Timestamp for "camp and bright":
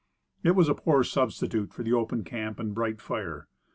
2.23-2.99